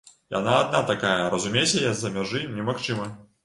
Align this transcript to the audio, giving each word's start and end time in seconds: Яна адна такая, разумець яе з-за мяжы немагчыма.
Яна 0.35 0.53
адна 0.61 0.79
такая, 0.91 1.29
разумець 1.35 1.77
яе 1.83 1.85
з-за 1.95 2.13
мяжы 2.19 2.45
немагчыма. 2.59 3.05